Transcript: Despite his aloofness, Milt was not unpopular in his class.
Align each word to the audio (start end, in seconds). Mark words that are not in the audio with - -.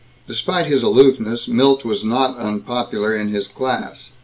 Despite 0.27 0.65
his 0.65 0.81
aloofness, 0.81 1.47
Milt 1.47 1.85
was 1.85 2.03
not 2.03 2.35
unpopular 2.37 3.15
in 3.15 3.27
his 3.27 3.47
class. 3.47 4.13